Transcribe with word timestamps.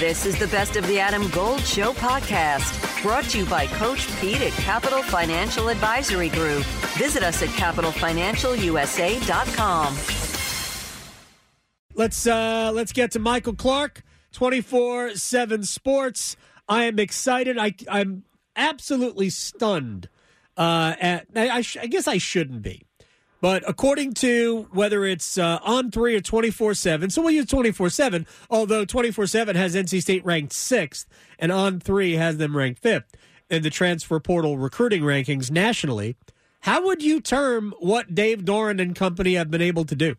This 0.00 0.24
is 0.24 0.38
the 0.38 0.46
Best 0.46 0.76
of 0.76 0.86
the 0.86 0.98
Adam 0.98 1.28
Gold 1.28 1.60
Show 1.60 1.92
podcast, 1.92 3.02
brought 3.02 3.24
to 3.24 3.40
you 3.40 3.44
by 3.44 3.66
Coach 3.66 4.08
Pete 4.18 4.40
at 4.40 4.52
Capital 4.52 5.02
Financial 5.02 5.68
Advisory 5.68 6.30
Group. 6.30 6.64
Visit 6.96 7.22
us 7.22 7.42
at 7.42 7.50
capitalfinancialusa.com. 7.50 9.96
Let's 11.94 12.26
uh 12.26 12.70
let's 12.72 12.92
get 12.92 13.10
to 13.10 13.18
Michael 13.18 13.54
Clark, 13.54 14.02
24/7 14.32 15.66
Sports. 15.66 16.34
I 16.66 16.84
am 16.84 16.98
excited. 16.98 17.58
I 17.58 17.74
I'm 17.86 18.24
absolutely 18.56 19.28
stunned. 19.28 20.08
Uh 20.56 20.94
at 20.98 21.26
I, 21.36 21.62
I 21.78 21.86
guess 21.88 22.08
I 22.08 22.16
shouldn't 22.16 22.62
be. 22.62 22.86
But 23.40 23.62
according 23.66 24.14
to 24.14 24.68
whether 24.70 25.04
it's 25.04 25.38
uh, 25.38 25.58
on 25.62 25.90
three 25.90 26.14
or 26.14 26.20
24 26.20 26.74
7, 26.74 27.10
so 27.10 27.22
we'll 27.22 27.30
use 27.30 27.46
24 27.46 27.90
7, 27.90 28.26
although 28.50 28.84
24 28.84 29.26
7 29.26 29.56
has 29.56 29.74
NC 29.74 30.02
State 30.02 30.24
ranked 30.24 30.52
sixth 30.52 31.08
and 31.38 31.50
on 31.50 31.80
three 31.80 32.14
has 32.14 32.36
them 32.36 32.56
ranked 32.56 32.82
fifth 32.82 33.16
in 33.48 33.62
the 33.62 33.70
transfer 33.70 34.20
portal 34.20 34.58
recruiting 34.58 35.02
rankings 35.02 35.50
nationally. 35.50 36.16
How 36.60 36.84
would 36.84 37.02
you 37.02 37.20
term 37.20 37.72
what 37.80 38.14
Dave 38.14 38.44
Doeren 38.44 38.80
and 38.80 38.94
company 38.94 39.34
have 39.34 39.50
been 39.50 39.62
able 39.62 39.86
to 39.86 39.96
do? 39.96 40.16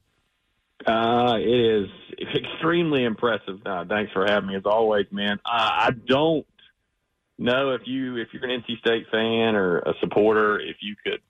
Uh, 0.86 1.36
it 1.38 1.84
is 1.84 1.88
extremely 2.36 3.04
impressive. 3.04 3.60
Uh, 3.66 3.86
thanks 3.86 4.12
for 4.12 4.26
having 4.26 4.50
me 4.50 4.56
as 4.56 4.66
always, 4.66 5.06
man. 5.12 5.40
Uh, 5.46 5.70
I 5.72 5.92
don't 5.92 6.48
know 7.38 7.72
if 7.72 7.82
you, 7.86 8.18
if 8.18 8.30
you're 8.34 8.44
an 8.44 8.64
NC 8.64 8.80
State 8.80 9.06
fan 9.12 9.56
or 9.56 9.80
a 9.80 9.94
supporter, 10.00 10.60
if 10.60 10.78
you 10.82 10.96
could 11.04 11.22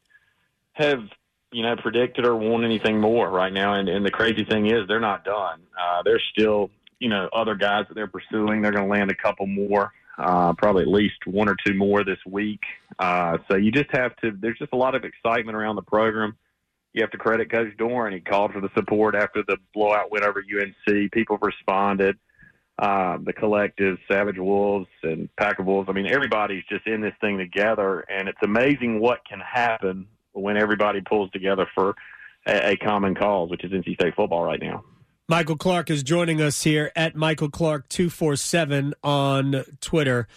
have 0.74 1.02
you 1.52 1.64
know, 1.64 1.76
predicted 1.76 2.26
or 2.26 2.36
want 2.36 2.64
anything 2.64 3.00
more 3.00 3.30
right 3.30 3.52
now. 3.52 3.74
And, 3.74 3.90
and 3.90 4.06
the 4.06 4.12
crazy 4.12 4.46
thing 4.46 4.68
is, 4.68 4.88
they're 4.88 5.00
not 5.00 5.26
done. 5.26 5.62
Uh, 5.80 6.02
there's 6.04 6.24
still, 6.32 6.70
you 7.00 7.10
know, 7.10 7.30
other 7.34 7.56
guys 7.56 7.86
that 7.90 7.96
they're 7.96 8.08
pursuing. 8.08 8.62
They're 8.62 8.72
going 8.72 8.86
to 8.86 8.92
land 8.92 9.12
a 9.12 9.16
couple 9.16 9.48
more, 9.48 9.92
uh, 10.18 10.54
probably 10.54 10.84
at 10.84 10.88
least 10.88 11.26
one 11.26 11.50
or 11.50 11.56
two 11.66 11.74
more 11.74 12.04
this 12.04 12.20
week. 12.26 12.62
Uh, 13.00 13.38
so 13.50 13.58
you 13.58 13.72
just 13.72 13.92
have 13.92 14.16
to. 14.18 14.32
There's 14.32 14.58
just 14.58 14.74
a 14.74 14.78
lot 14.78 14.96
of 14.96 15.04
excitement 15.04 15.56
around 15.58 15.76
the 15.76 15.82
program. 15.82 16.38
You 16.94 17.02
have 17.02 17.12
to 17.12 17.18
credit 17.18 17.52
Coach 17.52 17.76
Doeren. 17.78 18.14
He 18.14 18.20
called 18.20 18.52
for 18.52 18.62
the 18.62 18.70
support 18.76 19.16
after 19.16 19.44
the 19.48 19.58
blowout 19.74 20.12
win 20.12 20.24
over 20.24 20.42
UNC. 20.42 21.12
People 21.12 21.38
responded. 21.42 22.18
Uh, 22.80 23.20
the 23.24 23.34
collective, 23.34 23.98
Savage 24.12 24.40
Wolves 24.40 24.88
and 25.04 25.30
Pack 25.36 25.60
of 25.60 25.68
Wolves. 25.68 25.88
I 25.88 25.94
mean, 25.94 26.08
everybody's 26.08 26.64
just 26.68 26.88
in 26.88 27.00
this 27.00 27.14
thing 27.22 27.38
together, 27.38 28.00
and 28.10 28.28
it's 28.28 28.40
amazing 28.42 29.00
what 29.00 29.20
can 29.30 29.40
happen 29.40 30.08
when 30.34 30.58
everybody 30.58 31.02
pulls 31.02 31.30
together 31.32 31.68
for 31.74 31.96
a, 32.46 32.72
a 32.72 32.78
common 32.78 33.16
cause, 33.16 33.50
which 33.50 33.64
is 33.64 33.72
NC 33.72 33.96
State 33.96 34.16
football 34.16 34.44
right 34.44 34.62
now. 34.62 34.84
Michael 35.28 35.56
Clark 35.56 35.90
is 35.90 36.04
joining 36.04 36.42
us 36.42 36.64
here 36.64 36.92
at 36.96 37.16
Michael 37.16 37.50
Clark 37.50 37.88
two 37.88 38.10
four 38.10 38.36
seven 38.36 38.94
on 39.04 39.64
Twitter. 39.80 40.28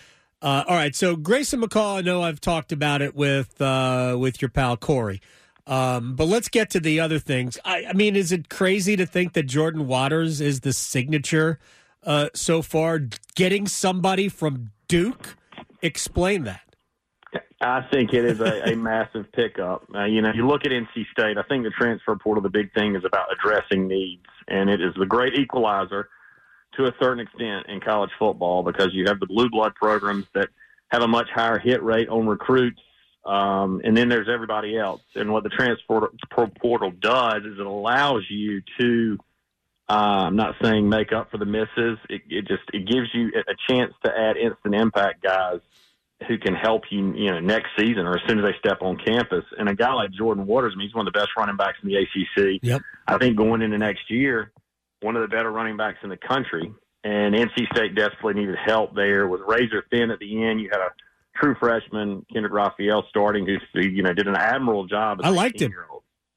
Uh, 0.41 0.63
all 0.69 0.77
right, 0.77 0.95
so 0.95 1.17
Grayson 1.17 1.63
McCall, 1.63 1.99
I 1.99 2.01
know 2.03 2.23
I've 2.23 2.41
talked 2.41 2.71
about 2.71 3.01
it 3.03 3.15
with 3.15 3.61
uh, 3.61 4.17
with 4.19 4.43
your 4.43 4.51
pal 4.51 4.77
Corey, 4.77 5.21
um, 5.67 6.15
but 6.15 6.27
let's 6.27 6.49
get 6.49 6.71
to 6.71 6.81
the 6.81 7.01
other 7.01 7.19
things. 7.19 7.59
I, 7.65 7.87
I, 7.87 7.93
mean, 7.95 8.15
is 8.15 8.31
it 8.31 8.51
crazy 8.51 8.95
to 8.97 9.07
think 9.07 9.33
that 9.33 9.45
Jordan 9.45 9.89
Waters 9.89 10.41
is 10.41 10.61
the 10.61 10.73
signature 10.73 11.59
uh, 12.03 12.29
so 12.35 12.61
far? 12.61 13.01
Getting 13.35 13.67
somebody 13.67 14.29
from 14.29 14.71
Duke, 14.87 15.37
explain 15.81 16.45
that. 16.45 16.61
I 17.65 17.87
think 17.91 18.13
it 18.13 18.25
is 18.25 18.41
a, 18.41 18.73
a 18.73 18.77
massive 18.77 19.33
pickup. 19.33 19.87
Uh, 19.95 20.05
you 20.05 20.21
know, 20.21 20.33
you 20.35 20.47
look 20.47 20.65
at 20.65 20.73
NC 20.73 21.07
State. 21.13 21.39
I 21.39 21.43
think 21.43 21.65
the 21.65 21.71
transfer 21.71 22.15
portal, 22.17 22.43
the 22.43 22.51
big 22.51 22.73
thing 22.75 22.95
is 22.95 23.05
about 23.05 23.29
addressing 23.33 23.89
needs, 23.89 24.27
and 24.49 24.69
it 24.69 24.81
is 24.81 24.95
the 24.99 25.07
great 25.07 25.35
equalizer 25.35 26.09
to 26.77 26.85
a 26.85 26.93
certain 27.01 27.21
extent 27.21 27.67
in 27.69 27.81
college 27.81 28.11
football 28.19 28.63
because 28.63 28.89
you 28.93 29.07
have 29.07 29.21
the 29.21 29.27
blue 29.27 29.49
blood 29.49 29.75
programs 29.75 30.27
that 30.35 30.49
have 30.89 31.03
a 31.03 31.09
much 31.09 31.29
higher 31.35 31.59
hit 31.59 31.83
rate 31.83 32.09
on 32.09 32.27
recruits, 32.27 32.81
um, 33.25 33.81
and 33.85 33.97
then 33.97 34.09
there's 34.09 34.29
everybody 34.29 34.77
else. 34.77 35.03
And 35.15 35.33
what 35.33 35.45
the 35.45 35.49
transfer 35.49 36.11
portal 36.61 36.91
does 36.91 37.45
is 37.45 37.59
it 37.59 37.67
allows 37.67 38.25
you 38.29 38.63
to. 38.79 39.19
Uh, 39.87 40.29
I'm 40.29 40.37
not 40.37 40.55
saying 40.63 40.89
make 40.89 41.13
up 41.13 41.31
for 41.31 41.37
the 41.37 41.45
misses. 41.45 41.99
It, 42.09 42.23
it 42.29 42.49
just 42.49 42.63
it 42.73 42.87
gives 42.87 43.09
you 43.13 43.33
a 43.37 43.55
chance 43.69 43.93
to 44.05 44.11
add 44.11 44.37
instant 44.39 44.75
impact 44.75 45.23
guys 45.23 45.61
who 46.29 46.39
can 46.39 46.55
help 46.55 46.83
you, 46.91 47.15
you 47.15 47.31
know, 47.31 47.41
next 47.41 47.69
season 47.79 48.07
or 48.07 48.17
as 48.17 48.23
soon 48.27 48.39
as 48.39 48.45
they 48.45 48.57
step 48.59 48.83
on 48.83 48.97
campus. 48.97 49.45
And 49.59 49.69
a 49.69 49.75
guy 49.75 49.93
like 49.93 50.11
Jordan 50.13 50.47
Waters, 50.47 50.73
I 50.75 50.79
mean, 50.79 50.89
he's 50.89 50.95
one 50.95 51.07
of 51.07 51.13
the 51.13 51.19
best 51.19 51.31
running 51.37 51.57
backs 51.57 51.79
in 51.83 51.89
the 51.89 51.97
ACC. 51.97 52.61
Yep. 52.63 52.83
I 53.07 53.19
think 53.19 53.37
going 53.37 53.63
into 53.63 53.79
next 53.79 54.11
year, 54.11 54.53
one 55.01 55.17
of 55.17 55.23
the 55.23 55.29
better 55.29 55.51
running 55.51 55.77
backs 55.77 55.99
in 56.03 56.09
the 56.09 56.17
country. 56.17 56.73
And 57.03 57.35
NC 57.35 57.67
State 57.75 57.95
desperately 57.95 58.41
needed 58.41 58.57
help 58.65 58.95
there. 58.95 59.29
Was 59.29 59.41
razor 59.47 59.85
thin 59.91 60.11
at 60.11 60.19
the 60.19 60.45
end. 60.45 60.61
You 60.61 60.71
had 60.73 60.81
a 60.81 60.91
true 61.37 61.55
freshman, 61.61 62.25
Kendrick 62.33 62.55
Raphael, 62.55 63.05
starting, 63.11 63.47
who 63.47 63.81
you 63.81 64.03
know 64.03 64.15
did 64.15 64.27
an 64.27 64.37
admirable 64.37 64.87
job. 64.87 65.21
I 65.23 65.29
liked 65.29 65.61
him. 65.61 65.75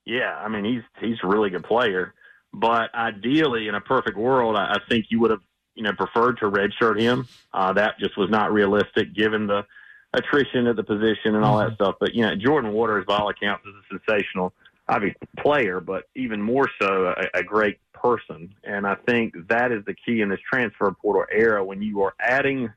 Yeah, 0.06 0.36
I 0.36 0.50
mean 0.50 0.66
he's 0.66 0.84
he's 1.00 1.18
a 1.24 1.28
really 1.28 1.50
good 1.50 1.64
player. 1.64 2.14
But 2.54 2.94
ideally, 2.94 3.70
in 3.70 3.76
a 3.76 3.82
perfect 3.82 4.18
world, 4.18 4.58
I, 4.58 4.74
I 4.74 4.78
think 4.90 5.06
you 5.10 5.22
would 5.22 5.32
have 5.32 5.42
you 5.78 5.84
know 5.84 5.94
preferred 5.94 6.40
to 6.40 6.50
redshirt 6.50 7.00
him. 7.00 7.28
Uh, 7.54 7.72
that 7.74 7.98
just 8.00 8.18
was 8.18 8.30
not 8.30 8.52
realistic 8.52 9.14
given 9.14 9.48
the 9.48 9.66
attrition 10.14 10.68
at 10.68 10.76
the 10.76 10.84
position 10.84 11.36
and 11.36 11.46
all 11.46 11.60
that 11.60 11.68
mm-hmm. 11.68 11.76
stuff. 11.76 11.96
But 12.00 12.14
you 12.14 12.24
know, 12.24 12.36
Jordan 12.36 12.72
Waters, 12.74 13.06
by 13.08 13.18
all 13.18 13.30
accounts, 13.30 13.66
is 13.66 13.74
a 13.74 14.00
sensational, 14.00 14.54
obviously 14.90 15.28
player, 15.38 15.80
but 15.80 16.10
even 16.16 16.42
more 16.42 16.70
so 16.82 17.14
a, 17.16 17.40
a 17.40 17.44
great 17.44 17.80
person. 17.94 18.54
And 18.64 18.86
I 18.88 18.96
think 18.96 19.36
that 19.50 19.72
is 19.72 19.86
the 19.86 19.94
key 19.94 20.22
in 20.22 20.30
this 20.30 20.40
transfer 20.50 20.92
portal 20.92 21.26
era 21.32 21.64
when 21.64 21.82
you 21.82 22.02
are 22.02 22.16
adding, 22.20 22.72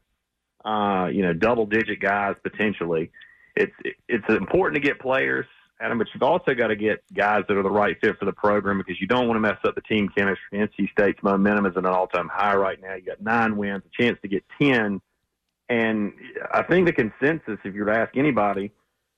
uh, 0.65 1.09
you 1.13 1.23
know, 1.23 1.33
double 1.33 1.67
digit 1.67 2.01
guys 2.01 2.37
potentially. 2.43 3.11
It's 3.57 3.75
it's 4.09 4.29
important 4.29 4.83
to 4.83 4.87
get 4.87 5.01
players, 5.01 5.47
Adam, 5.81 5.99
but 5.99 6.09
you've 6.13 6.23
also 6.23 6.55
got 6.55 6.69
to 6.69 6.77
get 6.77 7.03
guys 7.15 7.45
that 7.49 7.57
are 7.57 7.63
the 7.63 7.71
right 7.71 7.97
fit 8.01 8.19
for 8.19 8.27
the 8.27 8.33
program 8.33 8.79
because 8.79 9.01
you 9.01 9.07
don't 9.07 9.27
want 9.27 9.37
to 9.37 9.41
mess 9.41 9.59
up 9.65 9.75
the 9.75 9.81
team 9.81 10.09
chemistry. 10.17 10.59
NC 10.59 10.91
State's 10.93 11.23
momentum 11.23 11.67
is 11.67 11.73
at 11.77 11.79
an 11.79 11.87
all 11.87 12.07
time 12.07 12.29
high 12.29 12.55
right 12.55 12.81
now. 12.81 12.95
You 12.95 13.03
got 13.03 13.23
nine 13.23 13.57
wins, 13.57 13.83
a 13.87 14.03
chance 14.03 14.19
to 14.23 14.29
get 14.29 14.45
ten 14.61 15.01
and 15.71 16.13
I 16.53 16.65
think 16.65 16.87
the 16.87 16.93
consensus, 16.93 17.59
if 17.65 17.75
you 17.75 17.85
were 17.85 17.93
to 17.93 17.99
ask 17.99 18.17
anybody 18.17 18.73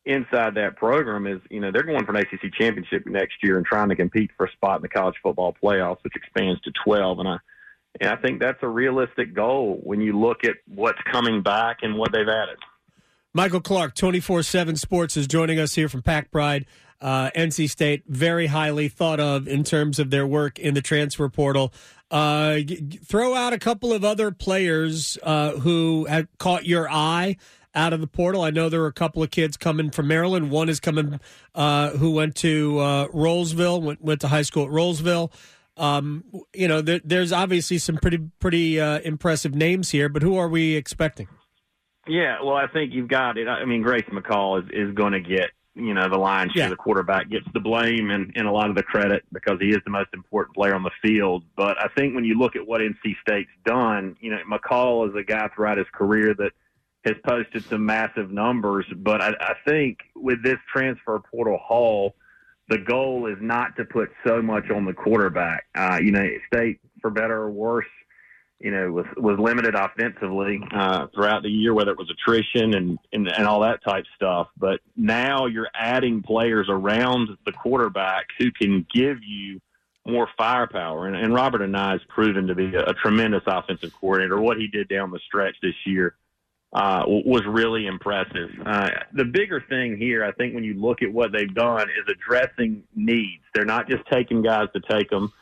inside 0.04 0.54
that 0.56 0.76
program, 0.76 1.26
is 1.26 1.40
you 1.50 1.60
know 1.60 1.72
they're 1.72 1.82
going 1.82 2.04
for 2.04 2.14
an 2.14 2.18
ACC 2.18 2.52
championship 2.52 3.06
next 3.06 3.36
year 3.42 3.56
and 3.56 3.64
trying 3.64 3.88
to 3.88 3.96
compete 3.96 4.30
for 4.36 4.44
a 4.44 4.52
spot 4.52 4.76
in 4.76 4.82
the 4.82 4.88
college 4.88 5.16
football 5.22 5.56
playoffs, 5.60 6.04
which 6.04 6.14
expands 6.14 6.60
to 6.60 6.72
12. 6.84 7.20
And 7.20 7.28
I, 7.28 7.36
and 8.00 8.10
I 8.10 8.16
think 8.16 8.38
that's 8.38 8.62
a 8.62 8.68
realistic 8.68 9.34
goal 9.34 9.80
when 9.82 10.02
you 10.02 10.18
look 10.18 10.44
at 10.44 10.56
what's 10.68 11.00
coming 11.10 11.42
back 11.42 11.78
and 11.82 11.96
what 11.96 12.12
they've 12.12 12.28
added. 12.28 12.58
Michael 13.34 13.60
Clark, 13.60 13.94
24 13.94 14.43
7 14.43 14.76
Sports, 14.76 15.16
is 15.16 15.26
joining 15.26 15.59
us 15.59 15.75
here 15.75 15.88
from 15.88 16.03
Pack 16.03 16.31
Pride. 16.31 16.66
Uh, 17.00 17.31
NC 17.34 17.69
State, 17.70 18.04
very 18.06 18.47
highly 18.47 18.88
thought 18.88 19.19
of 19.19 19.48
in 19.48 19.65
terms 19.65 19.98
of 19.98 20.10
their 20.10 20.26
work 20.26 20.59
in 20.59 20.75
the 20.75 20.82
transfer 20.82 21.28
portal. 21.31 21.72
Uh, 22.10 22.59
throw 23.04 23.34
out 23.34 23.54
a 23.54 23.59
couple 23.59 23.93
of 23.93 24.04
other 24.04 24.31
players 24.31 25.16
uh, 25.22 25.53
who 25.53 26.04
have 26.04 26.28
caught 26.38 26.66
your 26.66 26.88
eye 26.91 27.37
out 27.75 27.94
of 27.94 28.03
the 28.03 28.06
portal. 28.06 28.43
I 28.43 28.50
know 28.50 28.69
there 28.69 28.82
are 28.82 28.87
a 28.88 28.93
couple 28.93 29.22
of 29.22 29.31
kids 29.31 29.56
coming 29.56 29.91
from 29.91 30.09
Maryland. 30.09 30.50
One 30.50 30.69
is 30.69 30.78
coming 30.78 31.19
uh, 31.54 31.91
who 31.93 32.12
went 32.12 32.37
to 32.37 32.78
uh, 32.81 33.09
Rolesville, 33.09 33.82
went, 33.82 34.03
went 34.03 34.20
to 34.20 34.28
high 34.28 34.43
school 34.43 34.64
at 34.64 34.70
Rolesville. 34.70 35.32
Um, 35.78 36.22
you 36.54 36.69
know, 36.69 36.82
there, 36.82 37.00
there's 37.03 37.32
obviously 37.32 37.78
some 37.78 37.97
pretty 37.97 38.19
pretty 38.41 38.78
uh, 38.78 39.00
impressive 39.00 39.54
names 39.54 39.88
here, 39.91 40.10
but 40.10 40.20
who 40.20 40.37
are 40.37 40.49
we 40.49 40.75
expecting? 40.75 41.28
Yeah, 42.06 42.42
well, 42.42 42.56
I 42.56 42.66
think 42.66 42.92
you've 42.92 43.08
got 43.08 43.38
it. 43.38 43.46
I 43.46 43.64
mean, 43.64 43.82
Grace 43.82 44.04
McCall 44.10 44.62
is, 44.62 44.70
is 44.72 44.94
going 44.94 45.12
to 45.12 45.20
get 45.20 45.50
you 45.74 45.94
know, 45.94 46.08
the 46.08 46.18
lion's 46.18 46.52
share. 46.52 46.64
Yeah. 46.64 46.68
The 46.68 46.76
quarterback 46.76 47.30
gets 47.30 47.46
the 47.54 47.60
blame 47.60 48.10
and, 48.10 48.32
and 48.36 48.46
a 48.46 48.52
lot 48.52 48.68
of 48.68 48.76
the 48.76 48.82
credit 48.82 49.24
because 49.32 49.58
he 49.60 49.70
is 49.70 49.78
the 49.84 49.90
most 49.90 50.10
important 50.12 50.54
player 50.54 50.74
on 50.74 50.82
the 50.82 50.90
field. 51.00 51.44
But 51.56 51.78
I 51.82 51.88
think 51.96 52.14
when 52.14 52.24
you 52.24 52.38
look 52.38 52.56
at 52.56 52.66
what 52.66 52.80
NC 52.80 53.16
State's 53.26 53.50
done, 53.64 54.16
you 54.20 54.31
know, 54.31 54.38
McCall 54.50 55.08
is 55.08 55.14
a 55.16 55.22
guy 55.22 55.49
throughout 55.54 55.78
his 55.78 55.87
career 55.93 56.34
that 56.34 56.52
has 57.04 57.16
posted 57.26 57.64
some 57.64 57.87
massive 57.87 58.31
numbers. 58.31 58.87
But 58.94 59.22
I, 59.22 59.31
I 59.40 59.54
think 59.66 59.99
with 60.14 60.43
this 60.43 60.58
transfer 60.72 61.20
portal 61.31 61.58
haul, 61.62 62.14
the 62.69 62.78
goal 62.78 63.26
is 63.26 63.38
not 63.40 63.76
to 63.76 63.84
put 63.84 64.10
so 64.26 64.43
much 64.43 64.70
on 64.70 64.84
the 64.84 64.93
quarterback. 64.93 65.66
Uh, 65.75 65.99
you 66.02 66.12
know, 66.12 66.26
State, 66.52 66.81
for 67.00 67.10
better 67.10 67.37
or 67.37 67.50
worse, 67.50 67.87
you 68.62 68.70
know, 68.70 68.93
was 68.93 69.06
was 69.17 69.38
limited 69.38 69.75
offensively 69.75 70.61
uh, 70.73 71.09
throughout 71.14 71.43
the 71.43 71.50
year, 71.50 71.75
whether 71.75 71.91
it 71.91 71.99
was 71.99 72.11
attrition 72.11 72.75
and, 72.75 72.99
and 73.12 73.29
and 73.29 73.47
all 73.47 73.61
that 73.61 73.82
type 73.82 74.05
stuff. 74.14 74.49
But 74.56 74.81
now 74.97 75.47
you're 75.47 75.69
adding 75.75 76.23
players 76.23 76.69
around 76.70 77.31
the 77.44 77.53
quarterback 77.53 78.26
who 78.38 78.50
can 78.53 78.87
give 78.94 79.19
you 79.23 79.61
more 80.06 80.29
firepower. 80.37 81.06
And, 81.06 81.17
and 81.17 81.35
Robert 81.35 81.61
Anae 81.61 81.93
has 81.93 82.00
proven 82.09 82.47
to 82.47 82.55
be 82.55 82.75
a, 82.75 82.85
a 82.91 82.94
tremendous 82.94 83.43
offensive 83.47 83.93
coordinator. 84.00 84.41
What 84.41 84.56
he 84.56 84.67
did 84.69 84.88
down 84.88 85.11
the 85.11 85.20
stretch 85.26 85.56
this 85.62 85.75
year 85.85 86.17
uh, 86.73 87.05
was 87.06 87.43
really 87.47 87.87
impressive. 87.87 88.50
Uh, 88.64 88.91
the 89.12 89.25
bigger 89.25 89.62
thing 89.69 89.97
here, 89.97 90.25
I 90.25 90.32
think, 90.32 90.55
when 90.55 90.64
you 90.64 90.75
look 90.75 91.03
at 91.03 91.12
what 91.12 91.31
they've 91.32 91.55
done, 91.55 91.82
is 91.82 92.09
addressing 92.09 92.85
needs. 92.94 93.43
They're 93.55 93.64
not 93.64 93.88
just 93.88 94.03
taking 94.11 94.43
guys 94.43 94.69
to 94.75 94.81
take 94.81 95.11
them 95.11 95.32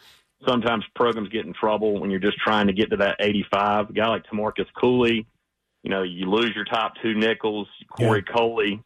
sometimes 0.47 0.85
programs 0.95 1.29
get 1.29 1.47
in 1.47 1.53
trouble 1.53 2.01
when 2.01 2.11
you're 2.11 2.21
just 2.21 2.39
trying 2.39 2.67
to 2.67 2.73
get 2.73 2.91
to 2.91 2.97
that 2.99 3.17
85. 3.21 3.91
A 3.91 3.93
guy 3.93 4.09
like 4.09 4.25
Tamarcus 4.25 4.67
Cooley, 4.81 5.27
you 5.83 5.91
know, 5.91 6.03
you 6.03 6.31
lose 6.31 6.53
your 6.55 6.65
top 6.65 6.95
two 7.03 7.15
nickels. 7.15 7.69
Corey 7.97 8.23
yeah. 8.27 8.35
Coley 8.35 8.83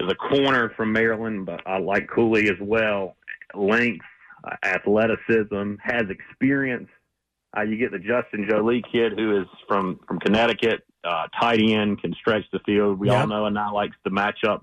is 0.00 0.10
a 0.10 0.14
corner 0.14 0.72
from 0.76 0.92
Maryland, 0.92 1.46
but 1.46 1.66
I 1.66 1.78
like 1.78 2.08
Cooley 2.08 2.48
as 2.48 2.56
well. 2.60 3.16
Length, 3.54 4.04
uh, 4.44 4.56
athleticism, 4.64 5.74
has 5.82 6.04
experience. 6.10 6.88
Uh, 7.56 7.62
you 7.62 7.78
get 7.78 7.92
the 7.92 7.98
Justin 7.98 8.46
Joly 8.48 8.82
kid 8.92 9.12
who 9.16 9.40
is 9.40 9.46
from 9.66 9.98
from 10.06 10.18
Connecticut, 10.20 10.84
uh, 11.04 11.26
tight 11.40 11.60
end, 11.60 12.00
can 12.00 12.14
stretch 12.14 12.44
the 12.52 12.58
field. 12.60 12.98
We 12.98 13.08
yep. 13.08 13.20
all 13.20 13.26
know 13.26 13.44
Anae 13.44 13.72
likes 13.72 13.96
the 14.04 14.10
matchup, 14.10 14.60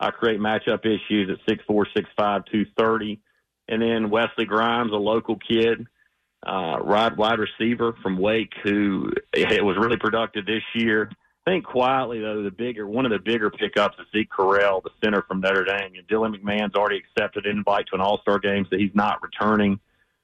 uh, 0.00 0.10
create 0.10 0.40
matchup 0.40 0.84
issues 0.84 1.30
at 1.30 1.38
six 1.48 1.62
four, 1.66 1.86
six 1.94 2.08
five, 2.16 2.42
two 2.50 2.66
thirty. 2.76 3.20
And 3.68 3.82
then 3.82 4.10
Wesley 4.10 4.44
Grimes, 4.44 4.92
a 4.92 4.96
local 4.96 5.36
kid, 5.36 5.86
uh, 6.46 6.78
wide, 6.80 7.16
wide 7.16 7.38
receiver 7.38 7.94
from 8.02 8.18
Wake, 8.18 8.52
who 8.62 9.10
it 9.32 9.64
was 9.64 9.76
really 9.76 9.96
productive 9.96 10.46
this 10.46 10.62
year. 10.74 11.10
I 11.46 11.50
think 11.52 11.64
quietly 11.64 12.20
though, 12.20 12.42
the 12.42 12.50
bigger 12.50 12.86
one 12.86 13.06
of 13.06 13.12
the 13.12 13.18
bigger 13.18 13.50
pickups 13.50 13.96
is 14.00 14.06
Zeke 14.12 14.30
Correll, 14.30 14.82
the 14.82 14.90
center 15.02 15.22
from 15.22 15.40
Notre 15.40 15.64
Dame. 15.64 15.92
And 15.96 16.08
Dylan 16.08 16.34
McMahon's 16.36 16.74
already 16.74 16.98
accepted 16.98 17.46
an 17.46 17.58
invite 17.58 17.86
to 17.88 17.94
an 17.94 18.00
All 18.00 18.18
Star 18.22 18.38
game, 18.38 18.66
so 18.68 18.76
he's 18.76 18.94
not 18.94 19.22
returning. 19.22 19.78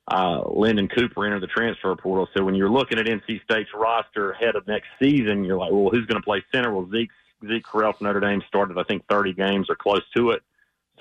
Uh, 0.08 0.42
Lyndon 0.48 0.88
Cooper 0.88 1.24
entered 1.24 1.42
the 1.42 1.46
transfer 1.46 1.94
portal. 1.94 2.28
So 2.36 2.44
when 2.44 2.56
you're 2.56 2.68
looking 2.68 2.98
at 2.98 3.06
NC 3.06 3.42
State's 3.44 3.70
roster 3.72 4.32
ahead 4.32 4.56
of 4.56 4.66
next 4.66 4.88
season, 5.00 5.44
you're 5.44 5.56
like, 5.56 5.70
well, 5.70 5.90
who's 5.90 6.06
going 6.06 6.20
to 6.20 6.24
play 6.24 6.44
center? 6.52 6.74
Well, 6.74 6.88
Zeke 6.90 7.10
Zeke 7.46 7.64
Correll 7.64 7.96
from 7.96 8.06
Notre 8.06 8.20
Dame 8.20 8.42
started, 8.48 8.78
I 8.78 8.82
think, 8.84 9.04
30 9.08 9.32
games 9.34 9.70
or 9.70 9.76
close 9.76 10.02
to 10.16 10.30
it. 10.30 10.42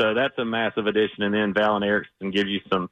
So 0.02 0.16
that's 0.16 0.38
a 0.40 0.46
massive 0.46 0.88
addition. 0.88 1.24
And 1.24 1.34
then 1.34 1.54
Valen 1.54 1.86
Erickson 1.86 2.32
gives 2.32 2.50
you 2.50 2.60
some 2.72 2.90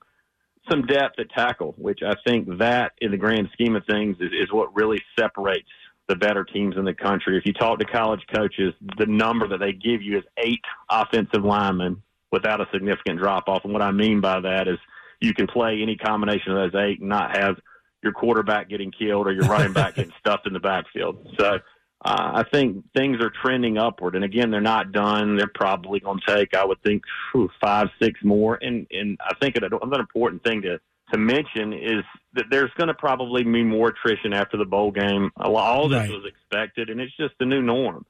some 0.69 0.85
depth 0.85 1.19
at 1.19 1.31
tackle, 1.31 1.73
which 1.79 2.01
I 2.05 2.13
think 2.27 2.59
that, 2.59 2.91
in 3.01 3.09
the 3.09 3.17
grand 3.17 3.49
scheme 3.53 3.75
of 3.75 3.83
things, 3.89 4.17
is, 4.19 4.29
is 4.31 4.51
what 4.51 4.75
really 4.75 5.01
separates 5.17 5.69
the 6.07 6.15
better 6.15 6.43
teams 6.43 6.75
in 6.77 6.85
the 6.85 6.93
country. 6.93 7.37
If 7.37 7.45
you 7.45 7.53
talk 7.53 7.79
to 7.79 7.85
college 7.85 8.21
coaches, 8.33 8.75
the 8.97 9.07
number 9.07 9.47
that 9.47 9.59
they 9.59 9.71
give 9.71 10.03
you 10.03 10.19
is 10.19 10.23
eight 10.37 10.61
offensive 10.91 11.43
linemen 11.43 12.03
without 12.31 12.61
a 12.61 12.67
significant 12.71 13.19
drop 13.19 13.47
off. 13.47 13.63
And 13.63 13.73
what 13.73 13.81
I 13.81 13.91
mean 13.91 14.21
by 14.21 14.41
that 14.41 14.67
is 14.67 14.77
you 15.21 15.33
can 15.33 15.47
play 15.47 15.81
any 15.81 15.95
combination 15.95 16.51
of 16.51 16.71
those 16.71 16.79
eight 16.79 16.99
and 16.99 17.09
not 17.09 17.35
have 17.35 17.55
your 18.03 18.13
quarterback 18.13 18.69
getting 18.69 18.91
killed 18.91 19.25
or 19.25 19.31
your 19.31 19.45
running 19.45 19.73
back 19.73 19.95
getting 19.95 20.13
stuffed 20.19 20.45
in 20.45 20.53
the 20.53 20.59
backfield. 20.59 21.33
So 21.39 21.57
uh, 22.01 22.31
I 22.35 22.43
think 22.51 22.85
things 22.93 23.17
are 23.21 23.29
trending 23.29 23.77
upward. 23.77 24.15
And 24.15 24.23
again, 24.23 24.51
they're 24.51 24.61
not 24.61 24.91
done. 24.91 25.35
They're 25.35 25.51
probably 25.53 25.99
going 25.99 26.19
to 26.25 26.35
take, 26.35 26.55
I 26.55 26.63
would 26.63 26.81
think, 26.81 27.03
whew, 27.31 27.49
five, 27.59 27.87
six 28.01 28.19
more. 28.23 28.57
And 28.61 28.87
and 28.91 29.17
I 29.21 29.35
think 29.35 29.57
another 29.57 29.99
important 29.99 30.43
thing 30.43 30.61
to 30.61 30.79
to 31.11 31.17
mention 31.17 31.73
is 31.73 32.03
that 32.33 32.45
there's 32.51 32.71
going 32.77 32.87
to 32.87 32.93
probably 32.93 33.43
be 33.43 33.63
more 33.63 33.89
attrition 33.89 34.31
after 34.31 34.57
the 34.57 34.65
bowl 34.65 34.91
game. 34.91 35.31
All 35.37 35.89
this 35.89 35.97
right. 35.97 36.09
was 36.09 36.23
expected, 36.25 36.89
and 36.89 37.01
it's 37.01 37.15
just 37.17 37.33
the 37.39 37.45
new 37.45 37.61
norm. 37.61 38.05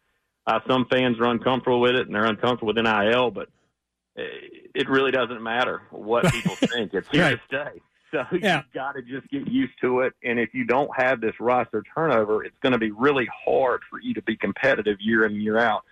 Uh, 0.45 0.59
some 0.67 0.85
fans 0.91 1.19
are 1.19 1.25
uncomfortable 1.25 1.79
with 1.79 1.95
it, 1.95 2.07
and 2.07 2.13
they're 2.13 2.25
uncomfortable 2.25 2.73
with 2.73 2.83
NIL, 2.83 3.31
but 3.31 3.49
it 4.15 4.89
really 4.89 5.11
doesn't 5.11 5.41
matter 5.41 5.81
what 5.91 6.31
people 6.31 6.55
think. 6.55 6.93
It's 6.93 7.07
here 7.09 7.23
right. 7.23 7.39
to 7.39 7.41
stay. 7.47 7.81
So 8.31 8.37
yeah. 8.41 8.57
you've 8.57 8.73
got 8.73 8.93
to 8.93 9.01
just 9.03 9.29
get 9.29 9.47
used 9.47 9.73
to 9.81 9.99
it. 10.01 10.13
And 10.23 10.39
if 10.39 10.49
you 10.53 10.65
don't 10.65 10.89
have 10.97 11.21
this 11.21 11.33
roster 11.39 11.83
turnover, 11.93 12.43
it's 12.43 12.55
going 12.63 12.73
to 12.73 12.79
be 12.79 12.89
really 12.89 13.27
hard 13.45 13.81
for 13.87 13.99
you 13.99 14.15
to 14.15 14.21
be 14.23 14.35
competitive 14.35 14.97
year 14.99 15.25
in 15.25 15.33
and 15.33 15.43
year 15.43 15.59
out. 15.59 15.83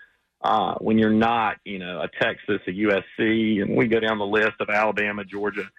Uh, 0.42 0.75
when 0.80 0.98
you're 0.98 1.10
not, 1.10 1.58
you 1.64 1.80
know, 1.80 2.02
a 2.02 2.08
Texas, 2.19 2.60
a 2.68 2.72
USC, 2.72 3.62
and 3.62 3.75
we 3.75 3.88
go 3.88 4.00
down 4.00 4.18
the 4.18 4.25
list 4.25 4.54
of 4.60 4.69
Alabama, 4.69 5.24
Georgia, 5.24 5.69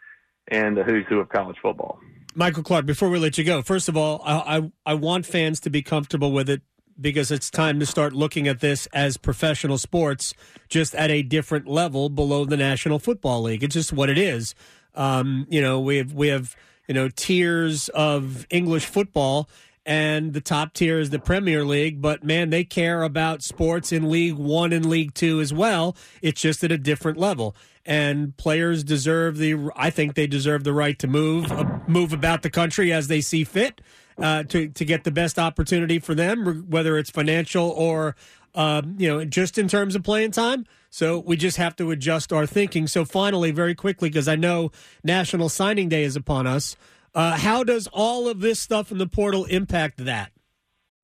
and 0.48 0.76
the 0.76 0.82
who's 0.82 1.04
who 1.08 1.18
of 1.20 1.28
college 1.28 1.56
football. 1.62 1.98
Michael 2.34 2.62
Clark, 2.62 2.86
before 2.86 3.08
we 3.08 3.18
let 3.18 3.38
you 3.38 3.44
go, 3.44 3.62
first 3.62 3.88
of 3.88 3.96
all, 3.96 4.20
I, 4.24 4.58
I, 4.58 4.72
I 4.86 4.94
want 4.94 5.26
fans 5.26 5.60
to 5.60 5.70
be 5.70 5.82
comfortable 5.82 6.32
with 6.32 6.48
it 6.48 6.62
because 7.00 7.30
it's 7.30 7.50
time 7.50 7.78
to 7.80 7.86
start 7.86 8.12
looking 8.12 8.48
at 8.48 8.60
this 8.60 8.86
as 8.86 9.16
professional 9.16 9.78
sports, 9.78 10.34
just 10.68 10.94
at 10.94 11.10
a 11.10 11.22
different 11.22 11.66
level 11.66 12.08
below 12.08 12.44
the 12.44 12.56
National 12.56 12.98
Football 12.98 13.42
League. 13.42 13.62
It's 13.62 13.74
just 13.74 13.92
what 13.92 14.08
it 14.08 14.18
is. 14.18 14.54
Um, 14.98 15.46
you 15.48 15.62
know, 15.62 15.80
we 15.80 15.96
have 15.96 16.12
we 16.12 16.28
have 16.28 16.54
you 16.88 16.94
know 16.94 17.08
tiers 17.08 17.88
of 17.90 18.46
English 18.50 18.84
football, 18.84 19.48
and 19.86 20.32
the 20.32 20.40
top 20.40 20.74
tier 20.74 20.98
is 20.98 21.10
the 21.10 21.18
Premier 21.18 21.64
League. 21.64 22.02
But 22.02 22.24
man, 22.24 22.50
they 22.50 22.64
care 22.64 23.02
about 23.02 23.42
sports 23.42 23.92
in 23.92 24.10
League 24.10 24.34
One 24.34 24.72
and 24.72 24.84
League 24.84 25.14
Two 25.14 25.40
as 25.40 25.54
well. 25.54 25.96
It's 26.20 26.40
just 26.40 26.64
at 26.64 26.72
a 26.72 26.78
different 26.78 27.16
level, 27.16 27.54
and 27.86 28.36
players 28.36 28.82
deserve 28.82 29.38
the. 29.38 29.70
I 29.76 29.90
think 29.90 30.14
they 30.14 30.26
deserve 30.26 30.64
the 30.64 30.72
right 30.72 30.98
to 30.98 31.06
move 31.06 31.50
uh, 31.52 31.78
move 31.86 32.12
about 32.12 32.42
the 32.42 32.50
country 32.50 32.92
as 32.92 33.06
they 33.06 33.20
see 33.20 33.44
fit. 33.44 33.80
Uh, 34.20 34.42
to 34.42 34.68
to 34.70 34.84
get 34.84 35.04
the 35.04 35.12
best 35.12 35.38
opportunity 35.38 36.00
for 36.00 36.12
them, 36.12 36.66
whether 36.68 36.98
it's 36.98 37.08
financial 37.08 37.70
or 37.70 38.16
um, 38.56 38.96
you 38.98 39.08
know 39.08 39.24
just 39.24 39.58
in 39.58 39.68
terms 39.68 39.94
of 39.94 40.02
playing 40.02 40.32
time. 40.32 40.66
So 40.90 41.20
we 41.20 41.36
just 41.36 41.56
have 41.58 41.76
to 41.76 41.90
adjust 41.92 42.32
our 42.32 42.46
thinking. 42.46 42.88
So 42.88 43.04
finally, 43.04 43.52
very 43.52 43.74
quickly, 43.76 44.08
because 44.08 44.26
I 44.26 44.34
know 44.34 44.72
National 45.04 45.48
Signing 45.48 45.88
Day 45.88 46.02
is 46.02 46.16
upon 46.16 46.46
us, 46.46 46.76
uh, 47.14 47.36
how 47.36 47.62
does 47.62 47.86
all 47.92 48.28
of 48.28 48.40
this 48.40 48.58
stuff 48.58 48.90
in 48.90 48.98
the 48.98 49.06
portal 49.06 49.44
impact 49.44 50.04
that? 50.04 50.32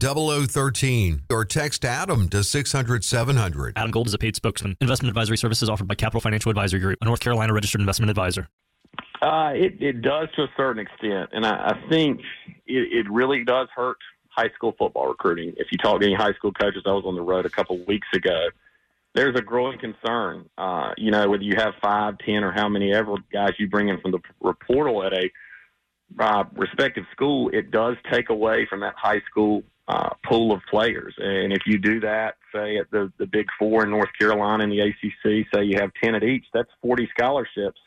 0013 0.00 1.22
or 1.30 1.44
text 1.44 1.84
Adam 1.84 2.28
to 2.28 2.42
600 2.42 3.04
700. 3.04 3.74
Adam 3.76 3.90
Gold 3.90 4.06
is 4.06 4.14
a 4.14 4.18
paid 4.18 4.36
spokesman. 4.36 4.76
Investment 4.80 5.10
advisory 5.10 5.36
services 5.36 5.68
offered 5.68 5.88
by 5.88 5.94
Capital 5.94 6.20
Financial 6.20 6.50
Advisory 6.50 6.80
Group, 6.80 6.98
a 7.00 7.04
North 7.04 7.20
Carolina 7.20 7.52
registered 7.52 7.80
investment 7.80 8.10
advisor. 8.10 8.48
Uh, 9.22 9.52
it, 9.54 9.80
it 9.80 10.02
does 10.02 10.28
to 10.36 10.42
a 10.42 10.48
certain 10.56 10.80
extent. 10.80 11.30
And 11.32 11.44
I, 11.44 11.70
I 11.70 11.88
think 11.90 12.20
it, 12.66 13.06
it 13.06 13.10
really 13.10 13.44
does 13.44 13.68
hurt 13.74 13.98
high 14.28 14.48
school 14.54 14.74
football 14.78 15.08
recruiting. 15.08 15.52
If 15.56 15.68
you 15.70 15.78
talk 15.78 16.00
to 16.00 16.06
any 16.06 16.14
high 16.14 16.32
school 16.32 16.52
coaches, 16.52 16.82
I 16.86 16.92
was 16.92 17.04
on 17.04 17.14
the 17.14 17.22
road 17.22 17.44
a 17.44 17.50
couple 17.50 17.80
of 17.80 17.86
weeks 17.86 18.08
ago. 18.14 18.48
There's 19.14 19.36
a 19.36 19.42
growing 19.42 19.78
concern, 19.78 20.48
uh, 20.56 20.92
you 20.96 21.10
know, 21.10 21.28
whether 21.28 21.42
you 21.42 21.56
have 21.56 21.74
five, 21.82 22.16
ten, 22.18 22.44
or 22.44 22.52
how 22.52 22.68
many 22.68 22.94
ever 22.94 23.16
guys 23.32 23.50
you 23.58 23.68
bring 23.68 23.88
in 23.88 24.00
from 24.00 24.12
the 24.12 24.20
portal 24.64 25.02
at 25.02 25.12
a 25.12 25.30
uh, 26.18 26.44
respective 26.52 27.04
school, 27.12 27.50
it 27.52 27.70
does 27.70 27.96
take 28.12 28.30
away 28.30 28.66
from 28.70 28.80
that 28.80 28.94
high 28.96 29.20
school 29.28 29.64
uh, 29.90 30.10
pool 30.24 30.52
of 30.52 30.60
players. 30.70 31.14
And 31.18 31.52
if 31.52 31.62
you 31.66 31.76
do 31.76 31.98
that, 32.00 32.36
say 32.54 32.78
at 32.78 32.88
the, 32.92 33.12
the 33.18 33.26
Big 33.26 33.46
Four 33.58 33.82
in 33.82 33.90
North 33.90 34.10
Carolina 34.16 34.62
and 34.62 34.72
the 34.72 34.80
ACC, 34.80 35.46
say 35.52 35.64
you 35.64 35.78
have 35.80 35.90
10 36.02 36.14
at 36.14 36.22
each, 36.22 36.44
that's 36.54 36.70
40 36.80 37.08
scholarships 37.16 37.80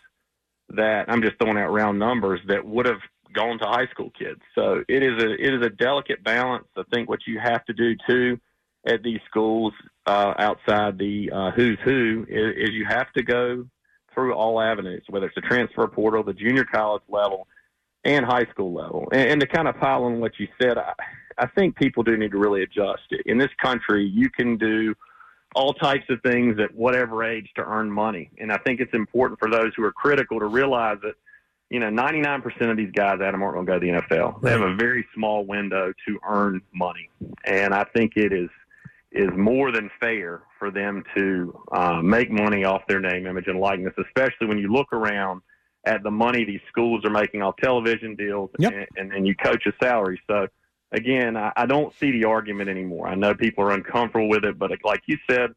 that 0.69 1.05
I'm 1.07 1.22
just 1.22 1.38
throwing 1.39 1.57
out 1.57 1.72
round 1.72 1.98
numbers 2.00 2.41
that 2.48 2.65
would 2.65 2.86
have 2.88 3.00
gone 3.33 3.57
to 3.60 3.65
high 3.65 3.88
school 3.88 4.12
kids. 4.19 4.41
So 4.53 4.83
it 4.89 5.01
is 5.01 5.24
a 5.24 5.33
it 5.33 5.53
is 5.53 5.65
a 5.65 5.69
delicate 5.69 6.24
balance. 6.24 6.65
I 6.75 6.83
think 6.93 7.10
what 7.10 7.19
you 7.25 7.39
have 7.39 7.63
to 7.65 7.74
do 7.74 7.95
too 8.07 8.39
at 8.86 9.01
these 9.01 9.19
schools 9.29 9.74
uh, 10.05 10.33
outside 10.38 10.98
the 10.98 11.31
uh, 11.31 11.51
who's 11.51 11.79
who 11.86 12.25
is, 12.27 12.55
is 12.57 12.69
you 12.72 12.86
have 12.86 13.12
to 13.13 13.24
go 13.24 13.65
through 14.13 14.33
all 14.33 14.60
avenues, 14.60 15.03
whether 15.10 15.25
it's 15.27 15.36
the 15.36 15.41
transfer 15.41 15.88
portal, 15.88 16.24
the 16.24 16.33
junior 16.33 16.65
college 16.65 17.03
level, 17.07 17.48
and 18.03 18.25
high 18.25 18.45
school 18.51 18.74
level. 18.74 19.07
And, 19.12 19.31
and 19.31 19.41
to 19.41 19.48
kind 19.48 19.67
of 19.67 19.79
pile 19.79 20.03
on 20.03 20.19
what 20.19 20.39
you 20.39 20.48
said, 20.62 20.77
I, 20.77 20.93
I 21.37 21.47
think 21.47 21.75
people 21.75 22.03
do 22.03 22.17
need 22.17 22.31
to 22.31 22.37
really 22.37 22.63
adjust. 22.63 23.03
In 23.25 23.37
this 23.37 23.51
country, 23.61 24.05
you 24.05 24.29
can 24.29 24.57
do 24.57 24.95
all 25.55 25.73
types 25.73 26.05
of 26.09 26.21
things 26.21 26.59
at 26.59 26.73
whatever 26.73 27.23
age 27.23 27.49
to 27.55 27.63
earn 27.63 27.91
money. 27.91 28.31
And 28.39 28.51
I 28.51 28.57
think 28.57 28.79
it's 28.79 28.93
important 28.93 29.39
for 29.39 29.49
those 29.49 29.71
who 29.75 29.83
are 29.83 29.91
critical 29.91 30.39
to 30.39 30.47
realize 30.47 30.97
that, 31.03 31.13
you 31.69 31.79
know, 31.79 31.89
99% 31.89 32.71
of 32.71 32.77
these 32.77 32.91
guys, 32.91 33.19
Adam, 33.21 33.41
aren't 33.43 33.55
going 33.55 33.65
to 33.65 33.71
go 33.71 33.79
to 33.79 33.85
the 33.85 34.15
NFL. 34.15 34.41
They 34.41 34.51
have 34.51 34.61
a 34.61 34.75
very 34.75 35.05
small 35.13 35.45
window 35.45 35.93
to 36.07 36.19
earn 36.27 36.61
money. 36.73 37.09
And 37.45 37.73
I 37.73 37.85
think 37.95 38.13
it 38.15 38.33
is 38.33 38.49
is 39.11 39.29
more 39.37 39.71
than 39.71 39.91
fair 39.99 40.41
for 40.57 40.71
them 40.71 41.03
to 41.15 41.55
uh, 41.71 42.01
make 42.01 42.31
money 42.31 42.63
off 42.63 42.81
their 42.87 42.99
name, 42.99 43.27
image, 43.27 43.45
and 43.45 43.59
likeness, 43.59 43.93
especially 44.03 44.47
when 44.47 44.57
you 44.57 44.73
look 44.73 44.91
around 44.91 45.41
at 45.85 46.01
the 46.03 46.09
money 46.09 46.43
these 46.45 46.61
schools 46.67 47.03
are 47.05 47.11
making 47.11 47.41
off 47.41 47.55
television 47.61 48.15
deals 48.15 48.49
yep. 48.57 48.73
and, 48.73 48.87
and 48.95 49.11
then 49.11 49.25
you 49.25 49.35
coach 49.35 49.65
a 49.67 49.71
salary. 49.83 50.19
So, 50.27 50.47
again, 50.93 51.35
I, 51.35 51.51
I 51.55 51.65
don't 51.65 51.93
see 52.00 52.12
the 52.12 52.25
argument 52.25 52.69
anymore. 52.69 53.07
I 53.07 53.15
know 53.15 53.33
people 53.33 53.63
are 53.65 53.71
uncomfortable 53.71 54.29
with 54.29 54.45
it, 54.45 54.57
but 54.57 54.71
like 54.83 55.01
you 55.05 55.17
said, 55.29 55.53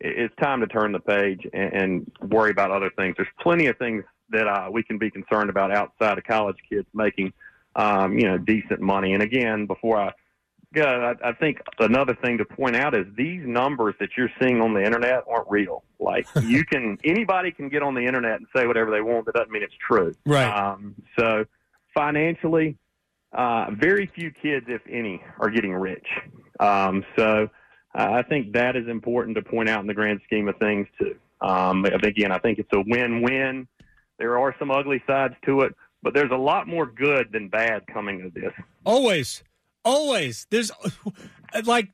it's 0.00 0.34
time 0.36 0.60
to 0.60 0.66
turn 0.66 0.92
the 0.92 1.00
page 1.00 1.46
and, 1.52 1.72
and 1.72 2.12
worry 2.30 2.50
about 2.50 2.70
other 2.70 2.90
things. 2.96 3.14
There's 3.16 3.28
plenty 3.40 3.66
of 3.66 3.76
things 3.78 4.04
that 4.30 4.46
uh, 4.46 4.68
we 4.70 4.82
can 4.82 4.98
be 4.98 5.10
concerned 5.10 5.50
about 5.50 5.70
outside 5.70 6.18
of 6.18 6.24
college 6.24 6.56
kids 6.68 6.86
making 6.94 7.32
um, 7.76 8.18
you 8.18 8.26
know, 8.26 8.38
decent 8.38 8.80
money. 8.80 9.12
And 9.12 9.22
again, 9.22 9.66
before 9.66 10.00
I 10.00 10.12
yeah, 10.74 11.14
I, 11.22 11.30
I 11.30 11.32
think 11.32 11.58
another 11.78 12.14
thing 12.22 12.38
to 12.38 12.44
point 12.44 12.76
out 12.76 12.94
is 12.94 13.06
these 13.16 13.42
numbers 13.46 13.94
that 14.00 14.10
you're 14.16 14.30
seeing 14.40 14.60
on 14.60 14.74
the 14.74 14.84
internet 14.84 15.24
aren't 15.28 15.48
real. 15.48 15.84
Like 15.98 16.26
you 16.42 16.64
can, 16.64 16.98
anybody 17.04 17.50
can 17.50 17.68
get 17.68 17.82
on 17.82 17.94
the 17.94 18.02
internet 18.02 18.36
and 18.36 18.46
say 18.54 18.66
whatever 18.66 18.90
they 18.90 19.00
want. 19.00 19.26
That 19.26 19.34
doesn't 19.34 19.50
mean 19.50 19.62
it's 19.62 19.74
true. 19.86 20.14
Right. 20.26 20.44
Um, 20.44 20.94
so 21.18 21.44
financially, 21.94 22.76
uh, 23.36 23.66
very 23.72 24.06
few 24.06 24.30
kids, 24.30 24.66
if 24.68 24.82
any, 24.90 25.22
are 25.38 25.50
getting 25.50 25.74
rich. 25.74 26.06
Um, 26.58 27.04
so 27.16 27.48
uh, 27.94 28.10
I 28.12 28.22
think 28.22 28.52
that 28.54 28.76
is 28.76 28.88
important 28.88 29.36
to 29.36 29.42
point 29.42 29.68
out 29.68 29.80
in 29.80 29.86
the 29.86 29.94
grand 29.94 30.20
scheme 30.24 30.48
of 30.48 30.56
things 30.56 30.86
too. 30.98 31.16
Um, 31.40 31.84
again, 31.84 32.32
I 32.32 32.38
think 32.38 32.58
it's 32.58 32.72
a 32.72 32.82
win-win. 32.86 33.68
There 34.18 34.38
are 34.38 34.54
some 34.58 34.70
ugly 34.70 35.02
sides 35.06 35.34
to 35.44 35.60
it, 35.60 35.74
but 36.02 36.14
there's 36.14 36.30
a 36.30 36.36
lot 36.36 36.66
more 36.66 36.86
good 36.86 37.30
than 37.30 37.48
bad 37.48 37.86
coming 37.86 38.22
of 38.22 38.32
this. 38.32 38.52
Always, 38.84 39.44
always. 39.84 40.46
There's 40.48 40.70
like 41.64 41.90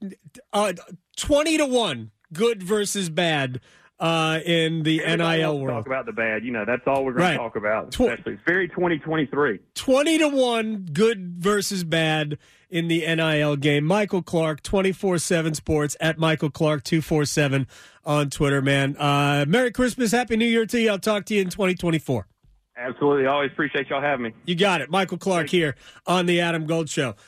uh, 0.53 0.75
twenty 1.17 1.59
to 1.59 1.67
one, 1.67 2.13
good 2.33 2.63
versus 2.63 3.09
bad 3.11 3.61
uh, 4.03 4.41
in 4.45 4.83
the 4.83 5.03
Everybody 5.05 5.39
NIL 5.43 5.61
world. 5.61 5.79
Talk 5.79 5.87
about 5.87 6.07
the 6.07 6.13
bad. 6.13 6.45
You 6.45 6.51
know, 6.51 6.65
that's 6.67 6.83
all 6.87 7.05
we're 7.05 7.13
going 7.13 7.23
Right. 7.25 7.33
to 7.33 7.39
talk 7.39 7.55
about. 7.57 7.89
Especially, 7.91 8.33
it's 8.33 8.43
very 8.45 8.67
2023. 8.69 9.61
20 9.75 10.19
to 10.19 10.29
1 10.29 10.89
good 10.93 11.37
versus 11.39 11.85
bad 11.85 12.37
in 12.69 12.89
the 12.89 13.01
NIL 13.07 13.55
game. 13.57 13.85
Michael 13.85 14.23
Clark, 14.23 14.63
24 14.63 15.19
7 15.19 15.55
sports 15.55 15.97
at 16.01 16.19
Michael 16.19 16.51
Clark 16.51 16.83
247 16.83 17.69
on 18.05 18.29
Twitter, 18.29 18.61
man. 18.61 18.97
Uh, 18.99 19.45
Merry 19.47 19.71
Christmas. 19.71 20.11
Happy 20.11 20.37
New 20.37 20.47
Year 20.47 20.67
to 20.67 20.81
you. 20.81 20.91
I'll 20.91 20.99
talk 20.99 21.25
to 21.27 21.35
you 21.35 21.43
in 21.43 21.49
2024. 21.51 22.27
Absolutely. 22.75 23.27
Always 23.27 23.53
appreciate 23.53 23.89
y'all 23.89 24.01
having 24.01 24.25
me. 24.25 24.33
You 24.47 24.55
got 24.57 24.81
it. 24.81 24.91
Michael 24.91 25.19
Clark 25.19 25.49
here 25.51 25.77
on 26.07 26.27
The 26.27 26.41
Adam 26.41 26.67
Gold 26.67 26.89
Show. 26.89 27.15